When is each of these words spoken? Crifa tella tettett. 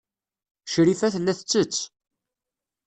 Crifa 0.71 1.07
tella 1.13 1.33
tettett. 1.39 1.77